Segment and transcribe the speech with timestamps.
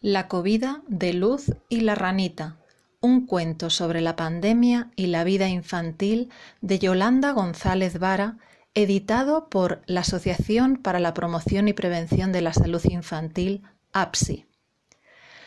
[0.00, 2.56] La covida de Luz y la ranita,
[3.00, 6.30] un cuento sobre la pandemia y la vida infantil
[6.60, 8.38] de Yolanda González Vara,
[8.74, 14.46] editado por la Asociación para la Promoción y Prevención de la Salud Infantil, APSI.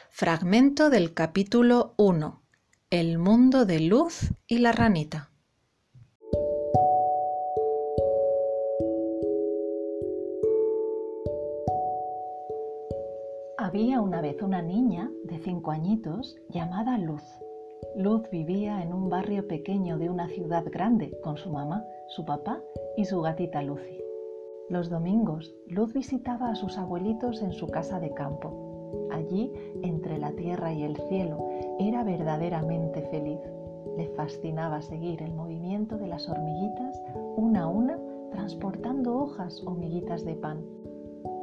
[0.10, 2.42] Fragmento del capítulo 1.
[2.90, 5.31] El mundo de Luz y la ranita.
[13.64, 17.22] Había una vez una niña de cinco añitos llamada Luz.
[17.96, 22.60] Luz vivía en un barrio pequeño de una ciudad grande con su mamá, su papá
[22.98, 24.02] y su gatita Lucy.
[24.68, 29.08] Los domingos, Luz visitaba a sus abuelitos en su casa de campo.
[29.12, 29.54] Allí,
[29.84, 31.48] entre la tierra y el cielo,
[31.78, 33.42] era verdaderamente feliz.
[33.96, 37.00] Le fascinaba seguir el movimiento de las hormiguitas
[37.38, 38.00] una a una
[38.32, 40.81] transportando hojas o miguitas de pan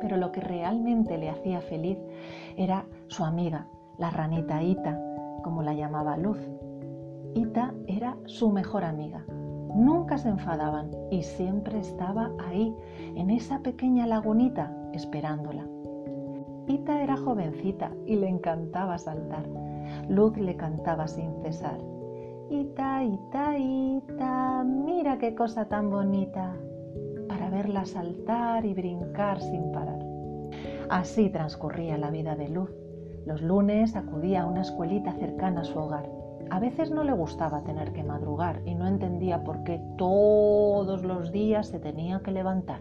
[0.01, 1.99] pero lo que realmente le hacía feliz
[2.57, 3.67] era su amiga,
[3.99, 5.01] la ranita Ita,
[5.43, 6.39] como la llamaba Luz.
[7.35, 9.25] Ita era su mejor amiga.
[9.75, 12.75] Nunca se enfadaban y siempre estaba ahí,
[13.15, 15.67] en esa pequeña lagunita, esperándola.
[16.67, 19.47] Ita era jovencita y le encantaba saltar.
[20.09, 21.79] Luz le cantaba sin cesar.
[22.51, 26.57] Ita, Ita, Ita, mira qué cosa tan bonita
[27.49, 29.99] verla saltar y brincar sin parar.
[30.89, 32.71] Así transcurría la vida de Luz.
[33.27, 36.09] Los lunes acudía a una escuelita cercana a su hogar.
[36.51, 41.31] A veces no le gustaba tener que madrugar y no entendía por qué todos los
[41.31, 42.81] días se tenía que levantar.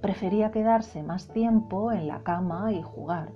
[0.00, 3.32] Prefería quedarse más tiempo en la cama y jugar.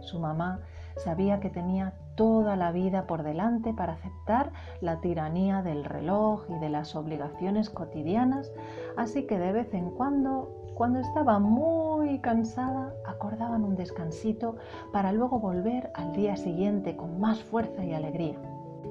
[0.00, 0.60] Su mamá
[0.96, 6.58] sabía que tenía toda la vida por delante para aceptar la tiranía del reloj y
[6.58, 8.52] de las obligaciones cotidianas,
[8.96, 14.56] así que de vez en cuando, cuando estaba muy cansada, acordaban un descansito
[14.92, 18.38] para luego volver al día siguiente con más fuerza y alegría.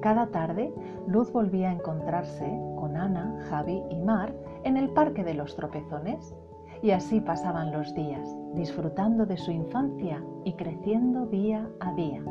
[0.00, 0.74] Cada tarde,
[1.06, 2.44] Luz volvía a encontrarse
[2.76, 4.34] con Ana, Javi y Mar
[4.64, 6.34] en el Parque de los Tropezones.
[6.82, 12.24] Y así pasaban los días, disfrutando de su infancia y creciendo día a día.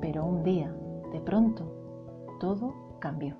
[0.00, 0.74] Pero un día,
[1.12, 1.70] de pronto,
[2.40, 3.36] todo cambió.